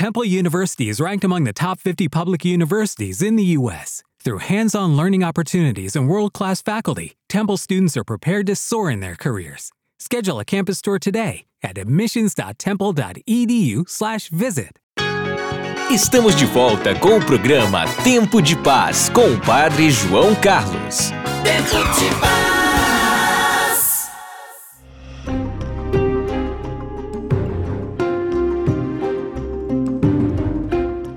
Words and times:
Temple 0.00 0.24
University 0.24 0.88
is 0.88 0.96
ranked 0.98 1.24
among 1.24 1.44
the 1.44 1.52
top 1.52 1.78
50 1.78 2.08
public 2.08 2.42
universities 2.42 3.20
in 3.20 3.36
the 3.36 3.44
U.S. 3.58 4.02
Through 4.24 4.38
hands 4.38 4.74
on 4.74 4.96
learning 4.96 5.22
opportunities 5.22 5.94
and 5.94 6.08
world 6.08 6.32
class 6.32 6.62
faculty, 6.62 7.18
Temple 7.28 7.58
students 7.58 7.98
are 7.98 8.04
prepared 8.04 8.46
to 8.46 8.56
soar 8.56 8.90
in 8.90 9.00
their 9.00 9.14
careers. 9.14 9.70
Schedule 9.98 10.40
a 10.40 10.44
campus 10.46 10.80
tour 10.80 10.98
today 10.98 11.44
at 11.62 11.76
admissions.temple.edu/slash 11.76 14.28
visit. 14.30 14.78
Estamos 15.90 16.34
de 16.34 16.46
volta 16.46 16.98
com 16.98 17.18
o 17.18 17.20
programa 17.22 17.84
Tempo 18.02 18.40
de 18.40 18.56
Paz 18.56 19.10
com 19.10 19.34
o 19.34 19.40
Padre 19.42 19.90
João 19.90 20.34
Carlos. 20.36 21.10
Tempo 21.44 21.76
de 21.76 22.08
Paz. 22.18 22.59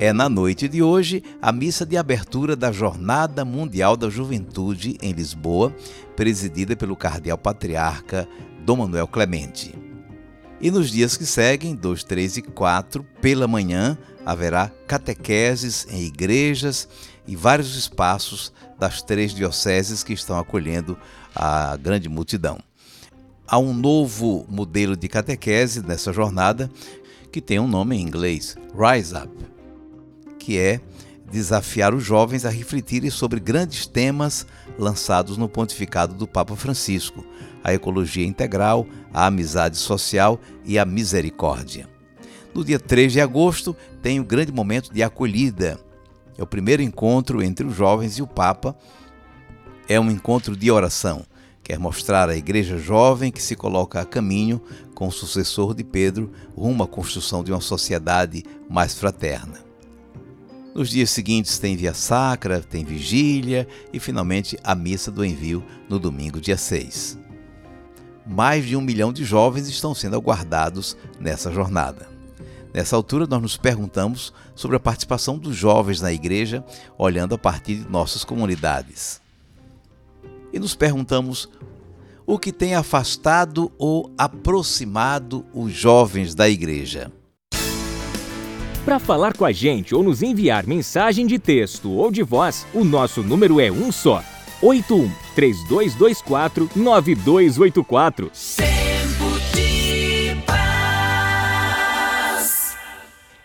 É 0.04 0.12
na 0.12 0.28
noite 0.28 0.68
de 0.68 0.84
hoje 0.84 1.23
a 1.41 1.50
missa 1.50 1.86
de 1.86 1.96
abertura 1.96 2.58
da 2.58 2.73
Jornada 2.73 3.46
Mundial 3.46 3.96
da 3.96 4.10
Juventude 4.10 4.98
em 5.02 5.14
Lisboa, 5.14 5.73
presidida 6.14 6.76
pelo 6.76 6.94
Cardeal 6.94 7.38
Patriarca 7.38 8.27
Dom 8.66 8.76
Manuel 8.80 9.08
Clemente. 9.08 9.74
E 10.60 10.70
nos 10.70 10.91
dias 10.91 11.16
que 11.16 11.26
seguem, 11.26 11.74
2, 11.74 12.04
3 12.04 12.36
e 12.36 12.41
4, 12.41 13.02
pela 13.22 13.48
manhã, 13.48 13.98
haverá 14.26 14.70
catequeses 14.86 15.88
em 15.90 16.04
igrejas 16.04 16.85
e 17.26 17.34
vários 17.34 17.77
espaços 17.77 18.52
das 18.77 19.02
três 19.02 19.34
dioceses 19.34 20.04
que 20.04 20.12
estão 20.12 20.38
acolhendo 20.38 20.98
a 21.34 21.77
grande 21.77 22.10
multidão. 22.10 22.60
Há 23.48 23.58
um 23.58 23.74
novo 23.74 24.46
modelo 24.49 24.98
de 24.98 25.08
catequese 25.08 25.82
nessa 25.82 26.12
jornada 26.12 26.70
que 27.32 27.40
tem 27.40 27.58
um 27.58 27.70
nome 27.70 27.96
em 27.96 28.02
inglês, 28.02 28.58
Rise 28.77 29.16
Up 29.16 29.52
que 30.44 30.58
é 30.58 30.82
desafiar 31.32 31.94
os 31.94 32.04
jovens 32.04 32.46
a 32.46 32.50
refletirem 32.50 33.10
sobre 33.10 33.40
grandes 33.40 33.88
temas 33.88 34.46
lançados 34.77 35.38
no 35.38 35.48
pontificado 35.48 36.13
do 36.13 36.27
Papa 36.27 36.55
Francisco: 36.55 37.26
a 37.63 37.74
ecologia 37.74 38.26
integral, 38.26 38.85
a 39.13 39.26
amizade 39.26 39.77
social 39.77 40.40
e 40.66 40.77
a 40.77 40.85
misericórdia. 40.85 41.88
No 42.54 42.63
dia 42.63 42.77
3 42.77 43.13
de 43.13 43.22
agosto 43.22 43.76
tem 44.02 44.20
o 44.20 44.26
grande 44.26 44.52
momento 44.52 44.94
de 44.94 45.02
acolhida. 45.02 45.80
É 46.38 46.44
o 46.44 46.48
primeiro 46.48 46.82
encontro 46.82 47.41
entre 47.41 47.66
os 47.66 47.76
jovens 47.76 48.18
e 48.18 48.22
o 48.22 48.28
Papa. 48.28 48.76
É 49.88 50.00
um 50.00 50.12
encontro 50.12 50.57
de 50.57 50.70
oração. 50.70 51.26
Quer 51.63 51.80
mostrar 51.80 52.30
à 52.30 52.35
igreja 52.35 52.78
jovem 52.78 53.32
que 53.32 53.41
se 53.41 53.55
coloca 53.55 54.02
a 54.02 54.05
caminho 54.05 54.62
com 54.94 55.07
o 55.07 55.12
sucessor 55.12 55.74
de 55.74 55.84
Pedro 55.84 56.32
rumo 56.55 56.84
à 56.84 56.88
construção 56.88 57.44
de 57.44 57.52
uma 57.52 57.62
sociedade 57.62 58.44
mais 58.70 58.94
fraterna. 58.94 59.73
Nos 60.74 60.90
dias 60.90 61.12
seguintes 61.12 61.60
tem 61.60 61.76
via 61.76 61.93
sacra, 61.93 62.60
tem 62.60 62.84
vigília 62.84 63.68
e 63.91 63.99
finalmente 63.99 64.57
a 64.63 64.74
missa 64.74 65.12
do 65.12 65.24
envio 65.24 65.63
no 65.88 66.00
domingo, 66.00 66.41
dia 66.41 66.57
6. 66.57 67.19
Mais 68.25 68.66
de 68.66 68.75
um 68.75 68.81
milhão 68.81 69.13
de 69.13 69.24
jovens 69.24 69.68
estão 69.68 69.94
sendo 69.94 70.16
aguardados 70.16 70.97
nessa 71.19 71.51
jornada. 71.51 72.09
Nessa 72.74 72.96
altura, 72.96 73.28
nós 73.28 73.40
nos 73.40 73.56
perguntamos 73.56 74.34
sobre 74.56 74.75
a 74.75 74.79
participação 74.79 75.38
dos 75.38 75.56
jovens 75.56 76.01
na 76.01 76.12
igreja, 76.12 76.66
olhando 76.97 77.35
a 77.35 77.38
partir 77.38 77.75
de 77.75 77.90
nossas 77.90 78.24
comunidades. 78.24 79.22
E 80.51 80.57
nos 80.57 80.74
perguntamos 80.74 81.47
o 82.25 82.40
que 82.40 82.51
tem 82.51 82.74
afastado 82.74 83.72
ou 83.78 84.12
aproximado 84.18 85.46
os 85.53 85.72
jovens 85.72 86.34
da 86.34 86.50
igreja. 86.50 87.12
Para 88.85 89.00
falar 89.00 89.35
com 89.38 89.45
a 89.45 89.51
gente 89.51 89.95
ou 89.95 90.03
nos 90.03 90.22
enviar 90.22 90.67
mensagem 90.67 91.25
de 91.25 91.39
texto 91.39 91.89
ou 91.89 92.12
de 92.12 92.22
voz, 92.22 92.67
o 92.73 92.84
nosso 92.84 93.23
número 93.23 93.62
é 93.62 93.72
um 93.72 93.94
só: 93.94 94.22
81 94.62 95.09
3224 95.34 96.69
9284. 96.75 98.29
Tempo 98.57 99.39
de 99.55 100.35
paz. 100.45 100.75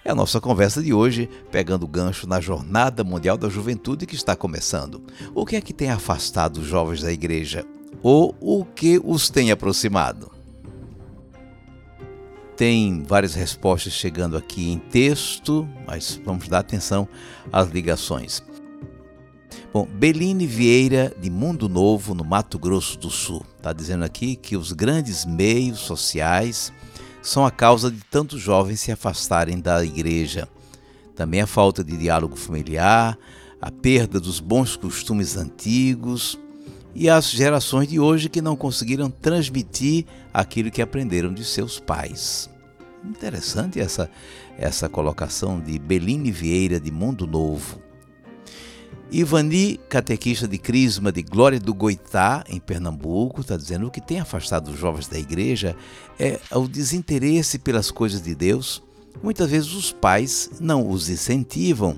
É 0.05 0.11
a 0.11 0.15
nossa 0.15 0.41
conversa 0.41 0.83
de 0.83 0.93
hoje, 0.93 1.31
pegando 1.53 1.87
gancho 1.87 2.27
na 2.27 2.41
Jornada 2.41 3.05
Mundial 3.05 3.39
da 3.39 3.49
Juventude 3.49 4.07
que 4.07 4.17
está 4.17 4.35
começando. 4.35 5.01
O 5.37 5.47
que 5.47 5.55
é 5.55 5.61
que 5.61 5.73
tem 5.73 5.91
afastado 5.91 6.57
os 6.57 6.67
jovens 6.67 7.01
da 7.01 7.13
igreja? 7.13 7.65
Ou 8.03 8.35
o 8.41 8.65
que 8.65 9.01
os 9.05 9.31
tem 9.31 9.53
aproximado? 9.53 10.38
Tem 12.59 13.05
várias 13.05 13.35
respostas 13.35 13.93
chegando 13.93 14.37
aqui 14.37 14.69
em 14.73 14.81
texto, 14.81 15.67
mas 15.87 16.21
vamos 16.25 16.49
dar 16.49 16.59
atenção 16.59 17.09
às 17.53 17.69
ligações. 17.69 18.43
Bom, 19.73 19.87
Beline 19.87 20.45
Vieira, 20.45 21.15
de 21.21 21.31
Mundo 21.31 21.69
Novo, 21.69 22.17
no 22.17 22.25
Mato 22.25 22.59
Grosso 22.59 22.99
do 22.99 23.11
Sul, 23.11 23.47
está 23.57 23.73
dizendo 23.73 24.05
aqui 24.05 24.35
que 24.35 24.57
os 24.57 24.73
grandes 24.73 25.25
meios 25.25 25.79
sociais 25.79 26.73
são 27.23 27.47
a 27.47 27.51
causa 27.53 27.93
de 27.93 28.01
tantos 28.11 28.41
jovens 28.41 28.81
se 28.81 28.91
afastarem 28.91 29.61
da 29.61 29.85
igreja. 29.85 30.49
Também 31.15 31.41
a 31.41 31.47
falta 31.47 31.85
de 31.85 31.97
diálogo 31.97 32.35
familiar, 32.35 33.17
a 33.63 33.71
perda 33.71 34.19
dos 34.19 34.41
bons 34.41 34.75
costumes 34.75 35.37
antigos 35.37 36.37
e 36.99 37.09
as 37.09 37.31
gerações 37.31 37.87
de 37.87 38.01
hoje 38.01 38.29
que 38.29 38.43
não 38.43 38.57
conseguiram 38.57 39.09
transmitir 39.09 40.05
aquilo 40.35 40.69
que 40.69 40.83
aprenderam 40.83 41.33
de 41.33 41.45
seus 41.45 41.79
pais. 41.79 42.51
Interessante 43.05 43.79
essa, 43.79 44.11
essa 44.59 44.89
colocação 44.89 45.61
de 45.61 45.79
Beline 45.79 46.33
Vieira, 46.33 46.81
de 46.81 46.91
Mundo 46.91 47.25
Novo. 47.25 47.81
Ivani, 49.13 49.79
catequista 49.89 50.49
de 50.49 50.59
Crisma 50.59 51.13
de 51.13 51.23
Glória 51.23 51.61
do 51.61 51.73
Goitá, 51.73 52.43
em 52.49 52.59
Pernambuco, 52.59 53.43
está 53.43 53.57
dizendo 53.57 53.87
o 53.87 53.91
que 53.93 54.01
tem 54.01 54.19
afastado 54.19 54.73
os 54.73 54.79
jovens 54.79 55.07
da 55.07 55.21
igreja 55.21 55.77
é 56.19 56.41
o 56.51 56.67
desinteresse 56.67 57.61
pelas 57.61 57.93
coisas 57.93 58.21
de 58.21 58.35
Deus. 58.35 58.83
Muitas 59.23 59.49
vezes 59.49 59.73
os 59.73 59.93
pais 59.93 60.51
não 60.59 60.91
os 60.91 61.09
incentivam. 61.09 61.97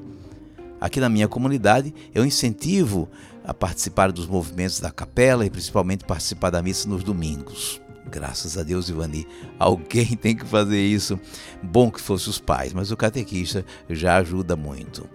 Aqui 0.79 1.01
na 1.01 1.09
minha 1.09 1.27
comunidade, 1.27 1.95
eu 2.15 2.25
incentivo 2.25 3.09
a 3.51 3.55
participar 3.55 4.13
dos 4.13 4.29
movimentos 4.29 4.79
da 4.79 4.93
capela 4.93 5.45
e 5.45 5.51
principalmente 5.51 6.05
participar 6.05 6.51
da 6.51 6.63
missa 6.63 6.89
nos 6.89 7.03
domingos. 7.03 7.83
Graças 8.07 8.57
a 8.57 8.63
Deus, 8.63 8.89
Ivani, 8.89 9.27
alguém 9.59 10.07
tem 10.15 10.37
que 10.37 10.47
fazer 10.47 10.81
isso. 10.81 11.19
Bom 11.61 11.91
que 11.91 12.01
fosse 12.01 12.31
os 12.31 12.39
pais, 12.39 12.73
mas 12.73 12.93
o 12.93 12.97
catequista 12.97 13.67
já 13.89 14.19
ajuda 14.19 14.55
muito. 14.55 15.11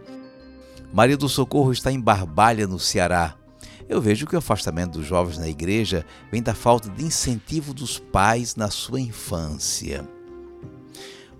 Maria 0.91 1.15
do 1.15 1.29
Socorro 1.29 1.71
está 1.71 1.93
em 1.93 1.99
Barbalha, 1.99 2.67
no 2.67 2.77
Ceará. 2.77 3.35
Eu 3.87 4.01
vejo 4.01 4.27
que 4.27 4.35
o 4.35 4.39
afastamento 4.39 4.99
dos 4.99 5.07
jovens 5.07 5.37
na 5.37 5.47
igreja 5.47 6.05
vem 6.29 6.43
da 6.43 6.53
falta 6.53 6.89
de 6.89 7.05
incentivo 7.05 7.73
dos 7.73 7.97
pais 7.97 8.57
na 8.57 8.69
sua 8.69 8.99
infância. 8.99 10.05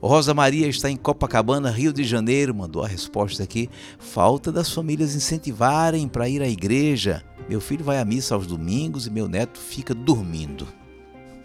Rosa 0.08 0.36
Maria 0.36 0.68
está 0.68 0.88
em 0.90 0.96
Copacabana, 0.96 1.72
Rio 1.72 1.92
de 1.92 2.04
Janeiro, 2.04 2.54
mandou 2.54 2.84
a 2.84 2.88
resposta 2.88 3.42
aqui. 3.42 3.68
Falta 3.98 4.52
das 4.52 4.72
famílias 4.72 5.16
incentivarem 5.16 6.08
para 6.08 6.30
ir 6.30 6.44
à 6.44 6.48
igreja. 6.48 7.24
Meu 7.50 7.60
filho 7.60 7.84
vai 7.84 8.00
à 8.00 8.06
missa 8.06 8.36
aos 8.36 8.46
domingos 8.46 9.08
e 9.08 9.10
meu 9.10 9.28
neto 9.28 9.60
fica 9.60 9.96
dormindo. 9.96 10.68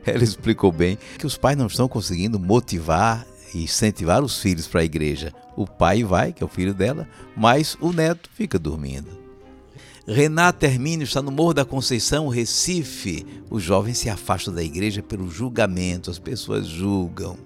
Ela 0.05 0.23
explicou 0.23 0.71
bem 0.71 0.97
que 1.19 1.25
os 1.25 1.37
pais 1.37 1.57
não 1.57 1.67
estão 1.67 1.89
conseguindo 1.89 2.39
motivar 2.39 3.27
e 3.53 3.63
incentivar 3.63 4.23
os 4.23 4.41
filhos 4.41 4.67
para 4.67 4.79
a 4.79 4.85
igreja. 4.85 5.33
O 5.57 5.67
pai 5.67 6.01
vai, 6.01 6.31
que 6.31 6.41
é 6.41 6.45
o 6.45 6.49
filho 6.49 6.73
dela, 6.73 7.05
mas 7.35 7.77
o 7.81 7.91
neto 7.91 8.29
fica 8.33 8.57
dormindo. 8.57 9.26
Renata 10.09 10.65
Hermínio 10.65 11.03
está 11.03 11.21
no 11.21 11.29
Morro 11.29 11.53
da 11.53 11.65
Conceição, 11.65 12.29
Recife. 12.29 13.25
Os 13.49 13.61
jovens 13.61 13.97
se 13.97 14.09
afastam 14.09 14.53
da 14.53 14.63
igreja 14.63 15.03
pelo 15.03 15.29
julgamento, 15.29 16.09
as 16.09 16.17
pessoas 16.17 16.65
julgam 16.65 17.37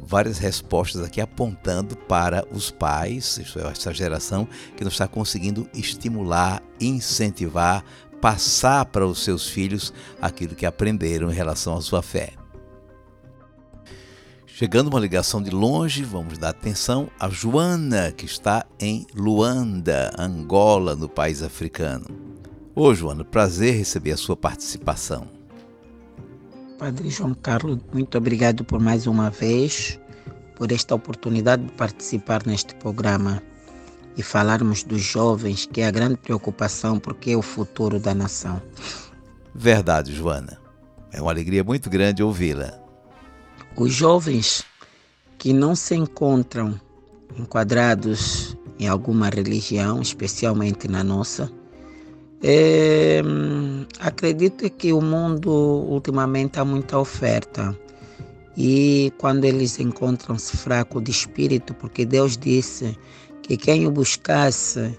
várias 0.00 0.38
respostas 0.38 1.02
aqui 1.02 1.20
apontando 1.20 1.94
para 1.94 2.46
os 2.50 2.70
pais, 2.70 3.38
é, 3.38 3.68
essa 3.68 3.92
geração 3.92 4.48
que 4.74 4.84
não 4.84 4.90
está 4.90 5.06
conseguindo 5.06 5.68
estimular, 5.74 6.62
incentivar, 6.80 7.84
passar 8.22 8.86
para 8.86 9.06
os 9.06 9.22
seus 9.22 9.46
filhos 9.46 9.92
aquilo 10.20 10.54
que 10.54 10.64
aprenderam 10.64 11.30
em 11.30 11.34
relação 11.34 11.76
à 11.76 11.82
sua 11.82 12.00
fé. 12.02 12.32
Chegando 14.58 14.88
uma 14.88 14.98
ligação 14.98 15.42
de 15.42 15.50
longe, 15.50 16.02
vamos 16.02 16.38
dar 16.38 16.48
atenção 16.48 17.10
a 17.20 17.28
Joana, 17.28 18.10
que 18.10 18.24
está 18.24 18.64
em 18.80 19.06
Luanda, 19.14 20.10
Angola, 20.18 20.96
no 20.96 21.10
país 21.10 21.42
africano. 21.42 22.06
Ô 22.74 22.94
Joana, 22.94 23.22
prazer 23.22 23.76
receber 23.76 24.12
a 24.12 24.16
sua 24.16 24.34
participação. 24.34 25.28
Padre 26.78 27.10
João 27.10 27.34
Carlos, 27.34 27.78
muito 27.92 28.16
obrigado 28.16 28.64
por 28.64 28.80
mais 28.80 29.06
uma 29.06 29.28
vez, 29.28 30.00
por 30.54 30.72
esta 30.72 30.94
oportunidade 30.94 31.62
de 31.62 31.72
participar 31.72 32.46
neste 32.46 32.74
programa 32.76 33.42
e 34.16 34.22
falarmos 34.22 34.82
dos 34.82 35.02
jovens, 35.02 35.66
que 35.70 35.82
é 35.82 35.86
a 35.86 35.90
grande 35.90 36.16
preocupação, 36.16 36.98
porque 36.98 37.32
é 37.32 37.36
o 37.36 37.42
futuro 37.42 38.00
da 38.00 38.14
nação. 38.14 38.62
Verdade, 39.54 40.14
Joana. 40.14 40.58
É 41.12 41.20
uma 41.20 41.30
alegria 41.30 41.62
muito 41.62 41.90
grande 41.90 42.22
ouvi-la. 42.22 42.85
Os 43.76 43.92
jovens 43.92 44.64
que 45.38 45.52
não 45.52 45.76
se 45.76 45.94
encontram 45.94 46.80
enquadrados 47.38 48.56
em 48.78 48.88
alguma 48.88 49.28
religião, 49.28 50.00
especialmente 50.00 50.88
na 50.88 51.04
nossa, 51.04 51.50
é, 52.42 53.22
acredito 54.00 54.68
que 54.70 54.92
o 54.92 55.00
mundo 55.00 55.50
ultimamente 55.50 56.58
há 56.58 56.64
muita 56.64 56.98
oferta 56.98 57.76
e 58.56 59.12
quando 59.18 59.44
eles 59.44 59.78
encontram-se 59.78 60.56
fraco 60.56 61.00
de 61.00 61.10
espírito, 61.10 61.74
porque 61.74 62.04
Deus 62.04 62.36
disse 62.36 62.96
que 63.42 63.56
quem 63.56 63.86
o 63.86 63.90
buscasse 63.90 64.96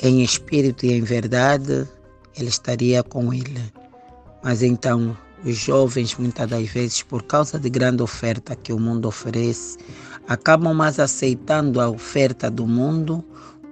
em 0.00 0.22
espírito 0.22 0.86
e 0.86 0.92
em 0.92 1.02
verdade, 1.02 1.88
ele 2.36 2.48
estaria 2.48 3.02
com 3.02 3.32
ele. 3.32 3.60
Mas 4.42 4.62
então, 4.62 5.16
os 5.44 5.56
jovens, 5.56 6.16
muitas 6.16 6.48
das 6.48 6.68
vezes, 6.68 7.02
por 7.02 7.22
causa 7.22 7.58
de 7.58 7.68
grande 7.68 8.02
oferta 8.02 8.56
que 8.56 8.72
o 8.72 8.78
mundo 8.78 9.06
oferece, 9.06 9.76
acabam 10.26 10.74
mais 10.74 10.98
aceitando 10.98 11.80
a 11.80 11.88
oferta 11.88 12.50
do 12.50 12.66
mundo 12.66 13.22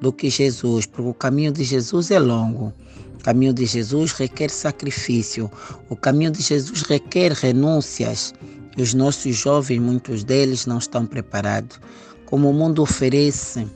do 0.01 0.13
que 0.13 0.29
Jesus, 0.29 0.85
porque 0.85 1.09
o 1.09 1.15
caminho 1.15 1.51
de 1.51 1.65
Jesus 1.65 2.11
é 2.11 2.19
longo. 2.19 2.73
O 3.19 3.23
caminho 3.23 3.55
de 3.55 3.65
Jesus 3.65 4.13
requer 4.13 4.51
sacrifício. 4.51 5.51
O 5.89 5.97
caminho 5.97 6.31
de 6.31 6.43
Jesus 6.43 6.83
requer 6.83 7.33
renúncias. 7.33 8.35
E 8.77 8.83
os 8.83 8.93
nossos 8.95 9.37
jovens, 9.37 9.81
muitos 9.81 10.25
deles, 10.25 10.67
não 10.67 10.79
estão 10.79 11.07
preparados. 11.07 11.81
Como 12.27 12.51
o 12.51 12.53
mundo 12.53 12.83
oferece 12.83 13.67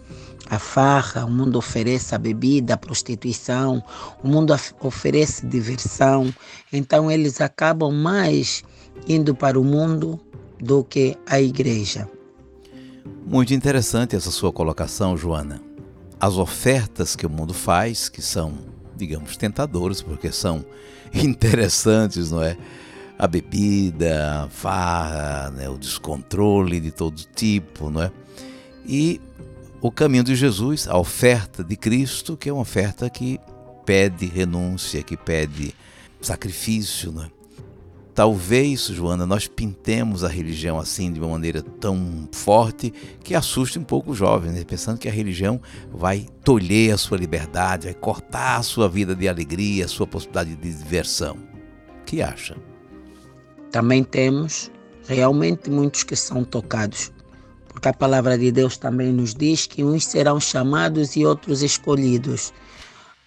a 0.48 0.58
farra, 0.58 1.25
o 1.25 1.31
mundo 1.31 1.56
oferece 1.56 2.14
a 2.14 2.19
bebida, 2.19 2.75
a 2.75 2.76
prostituição, 2.76 3.82
o 4.22 4.28
mundo 4.28 4.54
oferece 4.81 5.46
diversão. 5.46 6.32
Então 6.72 7.10
eles 7.10 7.40
acabam 7.40 7.93
mais 7.93 8.62
indo 9.08 9.34
para 9.34 9.58
o 9.58 9.64
mundo 9.64 10.20
do 10.60 10.84
que 10.84 11.16
a 11.26 11.40
igreja. 11.40 12.08
Muito 13.26 13.52
interessante 13.52 14.14
essa 14.14 14.31
sua 14.31 14.52
colocação, 14.52 15.16
Joana 15.16 15.66
as 16.20 16.37
ofertas 16.37 17.14
que 17.14 17.26
o 17.26 17.31
mundo 17.31 17.52
faz, 17.52 18.08
que 18.08 18.22
são, 18.22 18.54
digamos, 18.96 19.37
tentadoras, 19.37 20.00
porque 20.00 20.32
são 20.32 20.64
interessantes, 21.12 22.31
não 22.31 22.42
é? 22.42 22.56
A 23.19 23.26
bebida, 23.26 24.42
a 24.44 24.49
farra, 24.49 25.50
né? 25.50 25.69
o 25.69 25.78
descontrole 25.78 26.81
de 26.81 26.90
todo 26.90 27.16
tipo, 27.34 27.90
não 27.90 28.02
é? 28.02 28.12
E 28.87 29.20
o 29.81 29.90
caminho 29.90 30.25
de 30.25 30.34
Jesus, 30.34 30.88
a 30.88 30.96
oferta 30.96 31.62
de 31.62 31.76
Cristo, 31.76 32.37
que 32.37 32.49
é 32.49 32.52
uma 32.52 32.62
oferta 32.62 33.08
que 33.11 33.38
pede 33.84 34.26
renúncia, 34.26 35.02
que 35.02 35.17
pede 35.17 35.75
sacrifício, 36.20 37.12
não 37.12 37.25
é? 37.25 37.31
Talvez, 38.17 38.87
Joana, 38.87 39.26
nós 39.26 39.46
pintemos 39.46 40.25
a 40.25 40.28
religião 40.28 40.78
assim 40.78 41.12
de 41.12 41.20
uma 41.20 41.28
maneira 41.28 41.61
tão 41.61 42.26
forte 42.32 42.90
que 43.23 43.34
assuste 43.34 43.78
um 43.78 43.84
pouco 43.84 44.12
os 44.12 44.17
jovens, 44.17 44.55
né? 44.55 44.64
pensando 44.64 44.96
que 44.96 45.06
a 45.06 45.12
religião 45.12 45.61
vai 45.93 46.26
tolher 46.43 46.94
a 46.94 46.96
sua 46.96 47.19
liberdade, 47.19 47.84
vai 47.84 47.94
cortar 47.94 48.56
a 48.56 48.62
sua 48.62 48.88
vida 48.88 49.14
de 49.14 49.28
alegria, 49.28 49.84
a 49.84 49.88
sua 49.88 50.06
possibilidade 50.06 50.56
de 50.56 50.73
diversão. 50.73 51.37
O 52.00 52.05
que 52.06 52.23
acha? 52.23 52.56
Também 53.70 54.02
temos 54.02 54.70
realmente 55.06 55.69
muitos 55.69 56.02
que 56.02 56.17
são 56.17 56.43
tocados, 56.43 57.12
porque 57.76 57.88
a 57.90 57.93
palavra 57.93 58.38
de 58.38 58.50
Deus 58.50 58.78
também 58.78 59.12
nos 59.12 59.34
diz 59.34 59.67
que 59.67 59.84
uns 59.84 60.06
serão 60.06 60.40
chamados 60.40 61.14
e 61.14 61.26
outros 61.26 61.62
escolhidos 61.62 62.50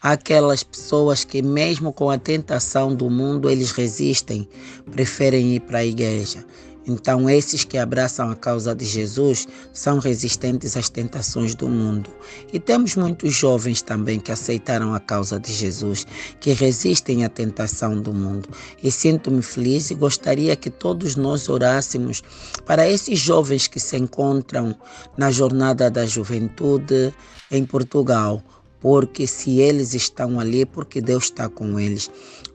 aquelas 0.02 0.64
pessoas 0.64 1.24
que, 1.24 1.40
mesmo 1.42 1.94
com 1.94 2.10
a 2.10 2.18
tentação 2.18 2.96
do 2.96 3.12
mundo, 3.12 3.48
eles 3.48 3.70
resistem, 3.70 4.50
preferem 4.92 5.54
ir 5.54 5.60
para 5.60 5.80
a 5.80 5.86
igreja. 5.86 6.44
Então, 6.90 7.30
esses 7.30 7.64
que 7.64 7.78
abraçam 7.78 8.32
a 8.32 8.36
causa 8.36 8.74
de 8.74 8.84
Jesus 8.84 9.48
são 9.72 10.00
resistentes 10.00 10.76
às 10.76 10.90
tentações 10.90 11.54
do 11.54 11.70
mundo. 11.70 12.10
E 12.52 12.60
temos 12.60 12.96
muitos 12.96 13.32
jovens 13.32 13.84
também 13.84 14.20
que 14.20 14.32
aceitaram 14.32 14.96
a 14.96 15.00
causa 15.00 15.40
de 15.40 15.54
Jesus, 15.54 16.08
que 16.40 16.52
resistem 16.52 17.24
à 17.24 17.30
tentação 17.30 18.02
do 18.02 18.12
mundo. 18.12 18.50
E 18.82 18.90
sinto-me 18.90 19.44
feliz 19.44 19.92
e 19.92 19.94
gostaria 19.94 20.56
que 20.56 20.72
todos 20.72 21.16
nós 21.16 21.48
orássemos 21.48 22.24
para 22.66 22.90
esses 22.90 23.20
jovens 23.20 23.68
que 23.68 23.80
se 23.80 23.96
encontram 23.96 24.76
na 25.16 25.30
jornada 25.30 25.92
da 25.92 26.08
juventude 26.08 27.14
em 27.52 27.66
Portugal 27.66 28.44
porque 28.80 29.28
se 29.28 29.60
eles 29.60 29.94
estão 29.94 30.40
ali, 30.40 30.66
porque 30.66 31.02
Deus 31.02 31.26
está 31.26 31.50
com 31.50 31.80
eles. 31.80 32.10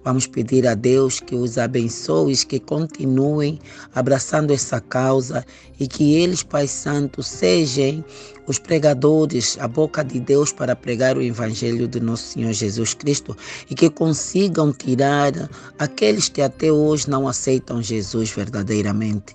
Vamos 0.04 0.26
pedir 0.26 0.66
a 0.66 0.74
Deus 0.74 1.18
que 1.18 1.34
os 1.34 1.56
abençoe, 1.56 2.36
que 2.36 2.60
continuem 2.60 3.58
abraçando 3.94 4.52
essa 4.52 4.78
causa 4.78 5.46
e 5.80 5.88
que 5.88 6.14
eles, 6.14 6.42
Pai 6.42 6.66
Santo, 6.68 7.22
sejam 7.22 8.04
os 8.46 8.58
pregadores, 8.58 9.56
a 9.58 9.66
boca 9.66 10.04
de 10.04 10.20
Deus 10.20 10.52
para 10.52 10.76
pregar 10.76 11.16
o 11.16 11.22
Evangelho 11.22 11.88
de 11.88 12.00
nosso 12.00 12.34
Senhor 12.34 12.52
Jesus 12.52 12.92
Cristo 12.92 13.34
e 13.70 13.74
que 13.74 13.88
consigam 13.88 14.72
tirar 14.72 15.32
aqueles 15.78 16.28
que 16.28 16.42
até 16.42 16.70
hoje 16.70 17.08
não 17.08 17.26
aceitam 17.26 17.82
Jesus 17.82 18.30
verdadeiramente. 18.30 19.34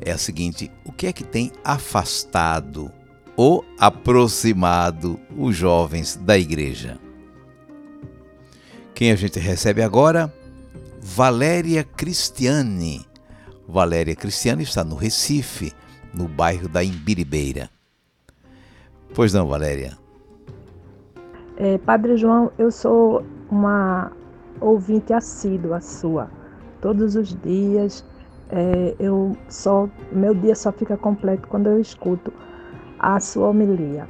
é 0.00 0.12
a 0.12 0.16
seguinte: 0.16 0.70
o 0.82 0.90
que 0.90 1.08
é 1.08 1.12
que 1.12 1.22
tem 1.22 1.52
afastado 1.62 2.90
ou 3.36 3.62
aproximado 3.78 5.20
os 5.36 5.54
jovens 5.54 6.16
da 6.16 6.38
igreja? 6.38 6.98
Quem 8.94 9.12
a 9.12 9.14
gente 9.14 9.38
recebe 9.38 9.82
agora? 9.82 10.32
Valéria 11.02 11.84
Cristiane. 11.84 13.04
Valéria 13.68 14.16
Cristiane 14.16 14.62
está 14.62 14.82
no 14.82 14.94
Recife, 14.94 15.70
no 16.14 16.26
bairro 16.26 16.66
da 16.66 16.82
Imbiribeira. 16.82 17.68
Pois 19.14 19.34
não, 19.34 19.46
Valéria? 19.46 19.98
É, 21.58 21.76
Padre 21.76 22.16
João, 22.16 22.50
eu 22.58 22.70
sou 22.70 23.22
uma 23.50 24.12
ouvinte 24.60 25.12
assídua 25.12 25.80
sua. 25.80 26.30
Todos 26.80 27.16
os 27.16 27.34
dias, 27.42 28.04
é, 28.50 28.94
eu 28.98 29.36
só 29.48 29.88
meu 30.12 30.34
dia 30.34 30.54
só 30.54 30.70
fica 30.72 30.96
completo 30.96 31.48
quando 31.48 31.68
eu 31.68 31.80
escuto 31.80 32.32
a 32.98 33.18
sua 33.20 33.48
homilia. 33.48 34.06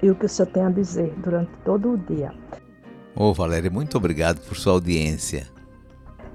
e 0.00 0.10
o 0.10 0.14
que 0.14 0.26
o 0.26 0.28
senhor 0.28 0.48
tem 0.48 0.62
a 0.62 0.70
dizer 0.70 1.12
durante 1.18 1.50
todo 1.64 1.92
o 1.94 1.98
dia. 1.98 2.32
Ô, 3.16 3.24
oh, 3.24 3.34
Valéria, 3.34 3.68
muito 3.68 3.96
obrigado 3.96 4.38
por 4.46 4.56
sua 4.56 4.74
audiência. 4.74 5.48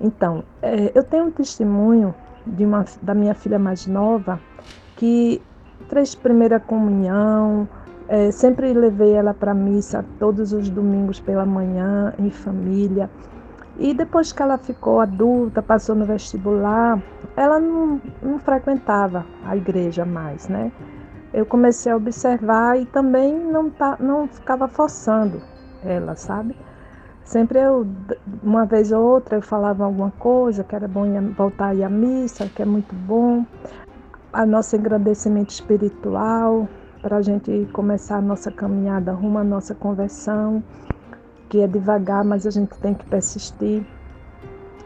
Então, 0.01 0.43
é, 0.61 0.91
eu 0.93 1.01
tenho 1.01 1.27
um 1.27 1.31
testemunho 1.31 2.13
de 2.45 2.65
uma, 2.65 2.83
da 3.01 3.13
minha 3.13 3.33
filha 3.33 3.57
mais 3.57 3.87
nova 3.87 4.37
que 4.97 5.41
fez 5.87 6.13
primeira 6.13 6.59
comunhão, 6.59 7.67
é, 8.07 8.31
sempre 8.31 8.73
levei 8.73 9.13
ela 9.13 9.33
para 9.33 9.53
missa 9.53 10.05
todos 10.19 10.51
os 10.53 10.69
domingos 10.69 11.19
pela 11.19 11.45
manhã, 11.45 12.13
em 12.19 12.29
família. 12.29 13.09
E 13.77 13.93
depois 13.93 14.31
que 14.31 14.41
ela 14.41 14.57
ficou 14.57 14.99
adulta, 14.99 15.61
passou 15.61 15.95
no 15.95 16.05
vestibular, 16.05 17.01
ela 17.35 17.59
não, 17.59 17.99
não 18.21 18.39
frequentava 18.39 19.25
a 19.45 19.57
igreja 19.57 20.05
mais, 20.05 20.47
né? 20.47 20.71
Eu 21.33 21.45
comecei 21.45 21.91
a 21.91 21.95
observar 21.95 22.79
e 22.79 22.85
também 22.85 23.33
não, 23.33 23.69
tá, 23.71 23.97
não 23.99 24.27
ficava 24.27 24.67
forçando 24.67 25.41
ela, 25.83 26.15
sabe? 26.15 26.55
Sempre 27.23 27.59
eu, 27.59 27.87
uma 28.43 28.65
vez 28.65 28.91
ou 28.91 29.01
outra, 29.01 29.37
eu 29.37 29.41
falava 29.41 29.85
alguma 29.85 30.11
coisa, 30.11 30.63
que 30.63 30.75
era 30.75 30.87
bom 30.87 31.05
voltar 31.35 31.67
a 31.67 31.75
ir 31.75 31.83
à 31.83 31.89
missa, 31.89 32.47
que 32.47 32.61
é 32.61 32.65
muito 32.65 32.93
bom. 32.93 33.45
A 34.31 34.45
nosso 34.45 34.75
engrandecimento 34.75 35.51
espiritual, 35.51 36.67
para 37.03 37.17
a 37.17 37.21
gente 37.21 37.67
começar 37.73 38.17
a 38.17 38.21
nossa 38.21 38.49
caminhada 38.49 39.11
rumo 39.11 39.37
à 39.37 39.43
nossa 39.43 39.75
conversão, 39.75 40.63
que 41.49 41.59
é 41.59 41.67
devagar, 41.67 42.23
mas 42.23 42.47
a 42.47 42.49
gente 42.49 42.75
tem 42.79 42.93
que 42.93 43.05
persistir. 43.05 43.85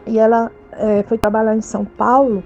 E 0.04 0.18
ela 0.18 0.50
é, 0.72 1.04
foi 1.04 1.16
trabalhar 1.16 1.56
em 1.56 1.60
São 1.60 1.84
Paulo 1.84 2.42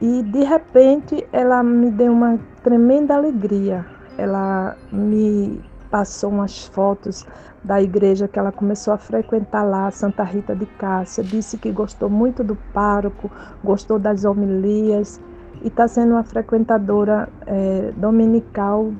e 0.00 0.22
de 0.24 0.42
repente 0.42 1.26
ela 1.32 1.62
me 1.62 1.92
deu 1.92 2.12
uma 2.12 2.40
tremenda 2.64 3.14
alegria. 3.14 3.86
Ela 4.18 4.76
me 4.90 5.62
passou 5.88 6.30
umas 6.30 6.66
fotos 6.66 7.24
da 7.62 7.80
igreja 7.80 8.26
que 8.26 8.38
ela 8.38 8.50
começou 8.50 8.94
a 8.94 8.98
frequentar 8.98 9.62
lá, 9.62 9.88
Santa 9.92 10.24
Rita 10.24 10.56
de 10.56 10.66
Cássia. 10.66 11.22
Disse 11.22 11.56
que 11.56 11.70
gostou 11.70 12.10
muito 12.10 12.42
do 12.42 12.56
pároco, 12.74 13.30
gostou 13.62 13.96
das 13.96 14.24
homilias 14.24 15.20
e 15.62 15.68
está 15.68 15.88
sendo 15.88 16.12
uma 16.12 16.24
frequentadora 16.24 17.28
é, 17.46 17.92
dominical 17.96 18.92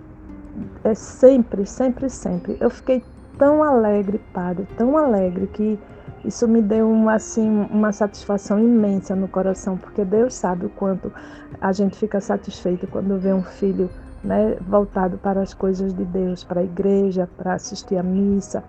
é, 0.85 0.95
sempre, 0.95 1.67
sempre, 1.67 2.11
sempre. 2.11 2.57
Eu 2.61 2.71
fiquei 2.71 3.03
tão 3.38 3.62
alegre, 3.62 4.21
padre, 4.33 4.67
tão 4.77 4.97
alegre 4.97 5.47
que 5.47 5.79
isso 6.25 6.49
me 6.49 6.61
deu 6.61 6.91
uma, 6.91 7.15
assim, 7.15 7.67
uma 7.71 7.93
satisfação 7.93 8.59
imensa 8.59 9.15
no 9.15 9.29
coração, 9.29 9.77
porque 9.77 10.05
Deus 10.05 10.35
sabe 10.35 10.67
o 10.67 10.69
quanto 10.71 11.12
a 11.61 11.73
gente 11.73 11.97
fica 11.97 12.21
satisfeito 12.21 12.87
quando 12.87 13.19
vê 13.19 13.33
um 13.33 13.43
filho 13.43 13.88
né, 14.23 14.57
voltado 14.61 15.17
para 15.19 15.41
as 15.41 15.55
coisas 15.55 15.95
de 15.95 16.05
Deus, 16.05 16.43
para 16.43 16.61
a 16.61 16.65
igreja, 16.65 17.29
para 17.37 17.55
assistir 17.55 17.97
à 17.97 18.03
missa. 18.03 18.65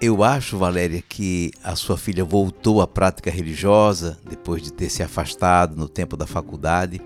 Eu 0.00 0.24
acho, 0.24 0.56
Valéria, 0.56 1.02
que 1.06 1.52
a 1.62 1.76
sua 1.76 1.98
filha 1.98 2.24
voltou 2.24 2.80
à 2.80 2.86
prática 2.86 3.30
religiosa 3.30 4.18
depois 4.26 4.62
de 4.62 4.72
ter 4.72 4.88
se 4.88 5.02
afastado 5.02 5.76
no 5.76 5.86
tempo 5.90 6.16
da 6.16 6.26
faculdade. 6.26 7.02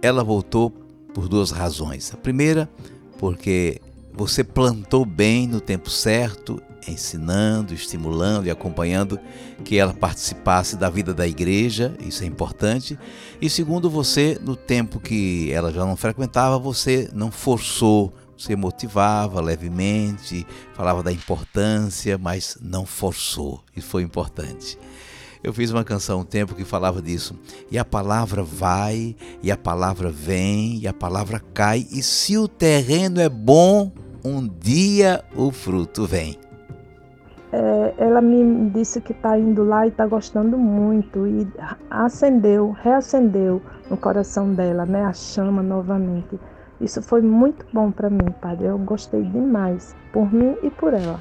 Ela 0.00 0.24
voltou 0.24 0.70
por 1.12 1.28
duas 1.28 1.50
razões. 1.50 2.14
A 2.14 2.16
primeira, 2.16 2.66
porque 3.18 3.78
você 4.14 4.42
plantou 4.42 5.04
bem 5.04 5.46
no 5.46 5.60
tempo 5.60 5.90
certo, 5.90 6.62
ensinando, 6.88 7.74
estimulando 7.74 8.46
e 8.46 8.50
acompanhando 8.50 9.20
que 9.62 9.76
ela 9.76 9.92
participasse 9.92 10.76
da 10.76 10.88
vida 10.88 11.12
da 11.12 11.28
igreja, 11.28 11.94
isso 12.00 12.24
é 12.24 12.26
importante. 12.26 12.98
E 13.38 13.50
segundo, 13.50 13.90
você, 13.90 14.40
no 14.42 14.56
tempo 14.56 14.98
que 14.98 15.52
ela 15.52 15.70
já 15.70 15.84
não 15.84 15.94
frequentava, 15.94 16.58
você 16.58 17.10
não 17.12 17.30
forçou 17.30 18.14
você 18.40 18.56
motivava 18.56 19.40
levemente, 19.40 20.46
falava 20.72 21.02
da 21.02 21.12
importância, 21.12 22.16
mas 22.16 22.56
não 22.60 22.86
forçou. 22.86 23.62
Isso 23.76 23.88
foi 23.88 24.02
importante. 24.02 24.78
Eu 25.42 25.52
fiz 25.52 25.70
uma 25.70 25.84
canção 25.84 26.20
um 26.20 26.24
tempo 26.24 26.54
que 26.54 26.64
falava 26.64 27.00
disso. 27.00 27.38
E 27.70 27.78
a 27.78 27.84
palavra 27.84 28.42
vai, 28.42 29.14
e 29.42 29.50
a 29.50 29.56
palavra 29.56 30.10
vem, 30.10 30.78
e 30.78 30.88
a 30.88 30.92
palavra 30.92 31.40
cai, 31.52 31.86
e 31.90 32.02
se 32.02 32.36
o 32.36 32.46
terreno 32.46 33.20
é 33.20 33.28
bom, 33.28 33.92
um 34.24 34.46
dia 34.46 35.24
o 35.34 35.50
fruto 35.50 36.06
vem. 36.06 36.38
É, 37.52 37.94
ela 37.98 38.20
me 38.20 38.70
disse 38.70 39.00
que 39.00 39.12
está 39.12 39.38
indo 39.38 39.64
lá 39.64 39.86
e 39.86 39.88
está 39.88 40.06
gostando 40.06 40.56
muito, 40.56 41.26
e 41.26 41.46
acendeu, 41.90 42.70
reacendeu 42.82 43.60
no 43.90 43.96
coração 43.96 44.54
dela, 44.54 44.86
né, 44.86 45.04
a 45.04 45.12
chama 45.12 45.62
novamente. 45.62 46.38
Isso 46.80 47.02
foi 47.02 47.20
muito 47.20 47.66
bom 47.72 47.90
para 47.90 48.08
mim, 48.08 48.30
padre. 48.40 48.66
Eu 48.66 48.78
gostei 48.78 49.22
demais, 49.22 49.94
por 50.12 50.32
mim 50.32 50.56
e 50.62 50.70
por 50.70 50.94
ela. 50.94 51.20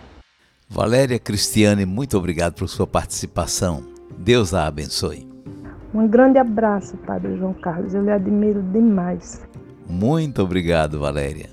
Valéria 0.69 1.19
Cristiane, 1.19 1.85
muito 1.85 2.17
obrigado 2.17 2.53
por 2.53 2.69
sua 2.69 2.87
participação. 2.87 3.83
Deus 4.17 4.53
a 4.53 4.67
abençoe. 4.67 5.27
Um 5.93 6.07
grande 6.07 6.37
abraço, 6.37 6.95
Padre 6.97 7.35
João 7.37 7.53
Carlos. 7.53 7.93
Eu 7.93 8.03
lhe 8.03 8.11
admiro 8.11 8.61
demais. 8.61 9.41
Muito 9.87 10.41
obrigado, 10.43 10.99
Valéria. 10.99 11.49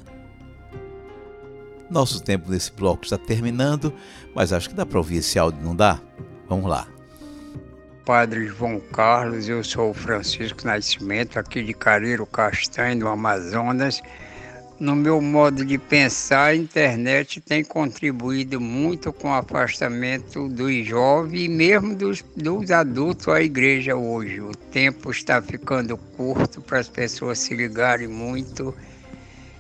Nosso 1.90 2.22
tempo 2.22 2.50
nesse 2.50 2.70
bloco 2.72 3.04
está 3.04 3.16
terminando, 3.16 3.92
mas 4.34 4.52
acho 4.52 4.68
que 4.68 4.74
dá 4.74 4.84
para 4.84 4.98
ouvir 4.98 5.18
esse 5.18 5.38
áudio, 5.38 5.64
não 5.64 5.74
dá? 5.74 5.98
Vamos 6.48 6.68
lá. 6.68 6.86
Padre 8.06 8.46
João 8.46 8.78
Carlos, 8.92 9.48
eu 9.48 9.64
sou 9.64 9.92
Francisco 9.92 10.64
Nascimento, 10.64 11.40
aqui 11.40 11.60
de 11.60 11.74
Careiro 11.74 12.24
Castanho, 12.24 13.00
do 13.00 13.08
Amazonas. 13.08 14.00
No 14.78 14.94
meu 14.94 15.20
modo 15.20 15.64
de 15.64 15.76
pensar, 15.76 16.50
a 16.50 16.54
internet 16.54 17.40
tem 17.40 17.64
contribuído 17.64 18.60
muito 18.60 19.12
com 19.12 19.30
o 19.30 19.34
afastamento 19.34 20.48
dos 20.48 20.86
jovens 20.86 21.46
e 21.46 21.48
mesmo 21.48 21.96
dos, 21.96 22.24
dos 22.36 22.70
adultos 22.70 23.26
à 23.26 23.42
igreja 23.42 23.96
hoje. 23.96 24.40
O 24.40 24.54
tempo 24.54 25.10
está 25.10 25.42
ficando 25.42 25.96
curto 25.96 26.60
para 26.60 26.78
as 26.78 26.88
pessoas 26.88 27.40
se 27.40 27.56
ligarem 27.56 28.06
muito 28.06 28.72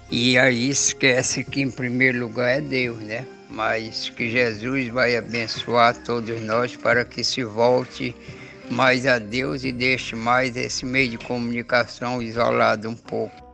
e 0.08 0.38
aí 0.38 0.70
esquece 0.70 1.42
que 1.42 1.62
em 1.62 1.70
primeiro 1.70 2.20
lugar 2.20 2.58
é 2.58 2.60
Deus, 2.60 2.98
né? 2.98 3.26
Mas 3.50 4.08
que 4.10 4.30
Jesus 4.30 4.88
vai 4.88 5.16
abençoar 5.16 5.96
todos 6.04 6.40
nós 6.42 6.76
para 6.76 7.04
que 7.04 7.24
se 7.24 7.42
volte 7.42 8.14
mais 8.70 9.06
a 9.06 9.18
Deus 9.18 9.64
e 9.64 9.72
deixe 9.72 10.14
mais 10.14 10.56
esse 10.56 10.84
meio 10.84 11.10
de 11.10 11.18
comunicação 11.18 12.22
isolado 12.22 12.88
um 12.88 12.94
pouco. 12.94 13.44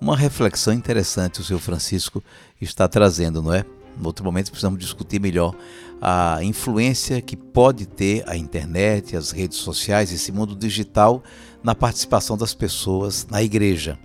Uma 0.00 0.16
reflexão 0.16 0.72
interessante 0.72 1.40
o 1.40 1.44
seu 1.44 1.58
Francisco 1.58 2.22
está 2.60 2.88
trazendo, 2.88 3.40
não 3.40 3.54
é? 3.54 3.64
No 3.96 4.06
outro 4.06 4.24
momento 4.24 4.50
precisamos 4.50 4.78
discutir 4.78 5.20
melhor 5.20 5.54
a 6.00 6.42
influência 6.42 7.20
que 7.20 7.36
pode 7.36 7.86
ter 7.86 8.28
a 8.28 8.36
internet, 8.36 9.16
as 9.16 9.30
redes 9.30 9.58
sociais, 9.58 10.12
esse 10.12 10.32
mundo 10.32 10.56
digital 10.56 11.22
na 11.62 11.74
participação 11.74 12.36
das 12.36 12.54
pessoas 12.54 13.26
na 13.30 13.42
igreja. 13.42 13.98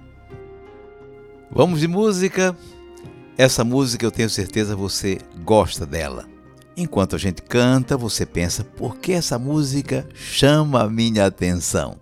Vamos 1.50 1.80
de 1.80 1.88
música? 1.88 2.56
Essa 3.38 3.64
música 3.64 4.06
eu 4.06 4.12
tenho 4.12 4.30
certeza 4.30 4.76
você 4.76 5.18
gosta 5.44 5.86
dela. 5.86 6.37
Enquanto 6.80 7.16
a 7.16 7.20
gente 7.20 7.42
canta, 7.42 7.98
você 7.98 8.24
pensa: 8.24 8.64
por 8.64 8.98
que 8.98 9.12
essa 9.12 9.40
música 9.40 10.08
chama 10.14 10.84
a 10.84 10.90
minha 10.90 11.26
atenção? 11.26 11.96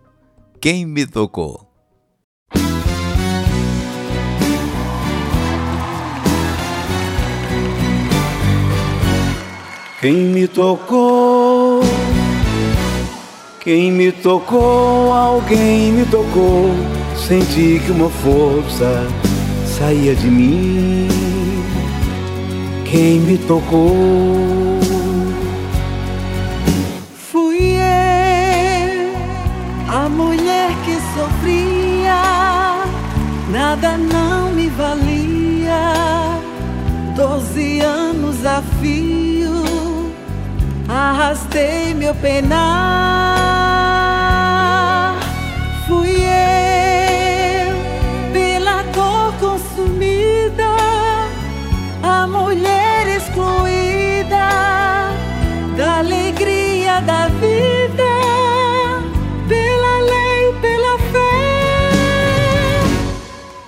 Quem 0.60 0.86
me 0.86 1.08
tocou? 1.08 1.66
Quem 10.02 10.14
me 10.14 10.46
tocou? 10.46 11.82
Quem 13.62 13.92
me 13.94 14.12
tocou? 14.12 15.14
Alguém 15.14 15.94
me 15.94 16.06
tocou. 16.06 16.70
Senti 17.16 17.80
que 17.80 17.92
uma 17.92 18.10
força 18.10 19.08
saía 19.66 20.14
de 20.14 20.28
mim. 20.28 21.08
Quem 22.84 23.22
me 23.22 23.38
tocou? 23.38 24.55
Nada 33.76 33.98
não 33.98 34.52
me 34.52 34.70
valia. 34.70 36.40
Doze 37.16 37.80
anos 37.82 38.46
a 38.46 38.62
fio, 38.82 40.12
arrastei 40.88 41.94
meu 41.94 42.14
penar. 42.16 43.15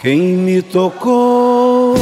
Quem 0.07 0.21
me 0.21 0.61
tocou? 0.61 1.93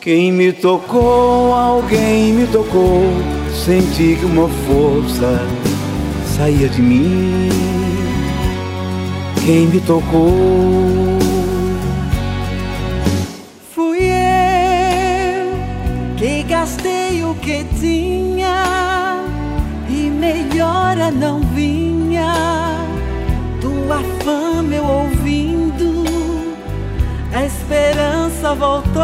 Quem 0.00 0.32
me 0.32 0.52
tocou? 0.52 1.54
Alguém 1.54 2.32
me 2.32 2.44
tocou. 2.48 3.04
Senti 3.52 4.16
que 4.18 4.24
uma 4.24 4.48
força 4.48 5.46
saía 6.36 6.68
de 6.68 6.82
mim. 6.82 7.48
Quem 9.46 9.68
me 9.68 9.80
tocou? 9.82 11.20
Fui 13.72 14.00
eu 14.00 15.52
que 16.16 16.42
gastei 16.42 17.22
o 17.22 17.36
que 17.36 17.64
tinha 17.78 19.22
e 19.88 20.10
melhora 20.10 21.12
não 21.12 21.38
vinha. 21.54 22.34
Tua 23.60 24.02
fama 24.24 24.74
eu 24.74 24.84
ouvindo, 24.84 25.63
a 25.63 25.63
esperança 27.64 28.54
voltou. 28.54 29.00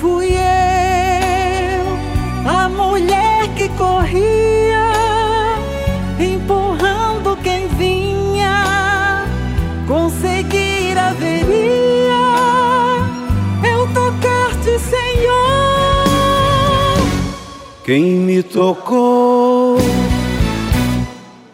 Fui 0.00 0.26
eu, 0.32 1.86
a 2.50 2.68
mulher 2.68 3.46
que 3.56 3.68
corria, 3.70 4.90
empurrando 6.18 7.36
quem 7.42 7.68
vinha 7.68 9.24
conseguir 9.86 10.98
haveria 10.98 12.18
eu 13.62 13.86
tocar-te, 13.94 14.78
Senhor. 14.80 15.38
Quem 17.84 18.02
me 18.02 18.42
tocou? 18.42 19.78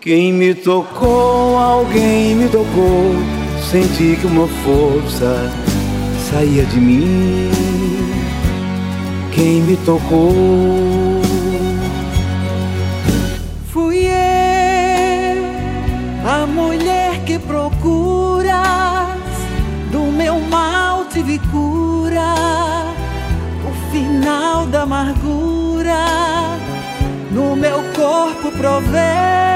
Quem 0.01 0.33
me 0.33 0.55
tocou? 0.55 1.59
Alguém 1.59 2.35
me 2.35 2.49
tocou. 2.49 3.34
Senti 3.75 4.15
que 4.15 4.27
uma 4.29 4.47
força 4.47 5.51
saía 6.31 6.65
de 6.65 6.79
mim. 6.79 7.51
Quem 9.33 9.63
me 9.63 9.77
tocou? 9.79 11.21
Fui 13.73 14.07
eu, 14.07 15.43
a 16.25 16.47
mulher 16.47 17.25
que 17.25 17.37
procuras, 17.37 18.55
do 19.91 20.05
meu 20.05 20.39
mal 20.39 21.07
tive 21.07 21.41
cura, 21.51 22.33
o 23.69 23.73
final 23.91 24.67
da 24.69 24.83
amargura, 24.83 26.07
no 27.33 27.57
meu 27.57 27.83
corpo 27.93 28.57
provei. 28.57 29.54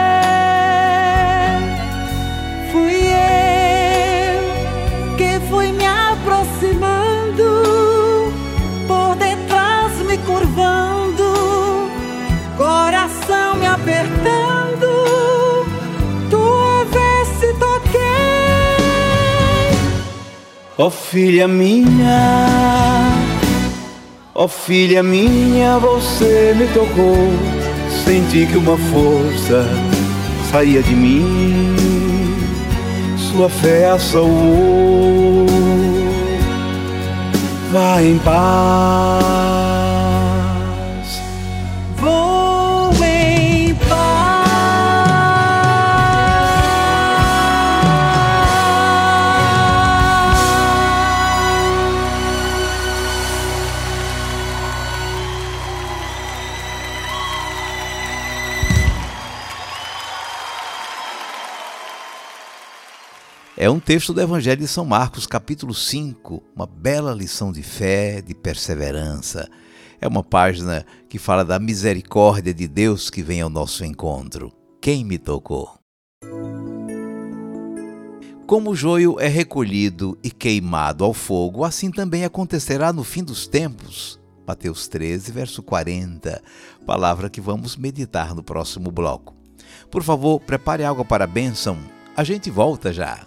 Ó 20.81 20.91
filha 20.91 21.49
minha, 21.49 23.11
ó 24.33 24.47
filha 24.47 25.03
minha, 25.03 25.77
você 25.77 26.55
me 26.57 26.69
tocou. 26.69 27.17
Senti 28.05 28.47
que 28.47 28.57
uma 28.57 28.77
força 28.77 29.69
saía 30.53 30.81
de 30.81 30.95
mim, 30.95 31.75
sua 33.17 33.49
fé 33.49 33.91
a 33.91 33.99
salvou. 33.99 35.47
Vá 37.73 38.01
em 38.01 38.17
paz. 38.19 39.68
É 63.61 63.69
um 63.69 63.81
texto 63.81 64.15
do 64.15 64.21
Evangelho 64.21 64.61
de 64.61 64.69
São 64.69 64.85
Marcos, 64.85 65.27
capítulo 65.27 65.75
5, 65.75 66.41
uma 66.55 66.65
bela 66.65 67.13
lição 67.13 67.51
de 67.51 67.61
fé, 67.61 68.23
de 68.23 68.33
perseverança. 68.33 69.49
É 70.01 70.07
uma 70.07 70.23
página 70.23 70.87
que 71.09 71.19
fala 71.19 71.45
da 71.45 71.59
misericórdia 71.59 72.55
de 72.55 72.69
Deus 72.69 73.11
que 73.11 73.21
vem 73.21 73.41
ao 73.41 73.51
nosso 73.51 73.85
encontro. 73.85 74.53
Quem 74.81 75.05
me 75.05 75.19
tocou? 75.19 75.77
Como 78.47 78.71
o 78.71 78.77
joio 78.77 79.19
é 79.19 79.27
recolhido 79.27 80.17
e 80.23 80.31
queimado 80.31 81.03
ao 81.03 81.13
fogo, 81.13 81.65
assim 81.65 81.91
também 81.91 82.25
acontecerá 82.25 82.93
no 82.93 83.03
fim 83.03 83.25
dos 83.25 83.49
tempos. 83.49 84.21
Mateus 84.47 84.87
13, 84.87 85.33
verso 85.33 85.65
40, 85.65 86.41
palavra 86.87 87.29
que 87.29 87.41
vamos 87.41 87.77
meditar 87.77 88.37
no 88.37 88.43
próximo 88.45 88.93
bloco. 88.93 89.35
Por 89.91 90.05
favor, 90.05 90.39
prepare 90.39 90.85
água 90.85 91.05
para 91.05 91.25
a 91.25 91.27
bênção. 91.27 91.77
A 92.17 92.23
gente 92.23 92.53
volta 92.53 92.93
já. 92.93 93.27